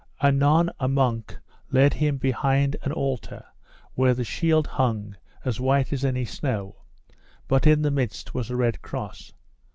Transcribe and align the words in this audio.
Anon 0.19 0.71
a 0.79 0.87
monk 0.87 1.37
led 1.69 1.93
him 1.93 2.17
behind 2.17 2.75
an 2.81 2.91
altar 2.91 3.45
where 3.93 4.15
the 4.15 4.23
shield 4.23 4.65
hung 4.65 5.15
as 5.45 5.59
white 5.61 5.93
as 5.93 6.03
any 6.03 6.25
snow, 6.25 6.85
but 7.47 7.67
in 7.67 7.83
the 7.83 7.91
midst 7.91 8.33
was 8.33 8.49
a 8.49 8.55
red 8.55 8.81
cross. 8.81 9.31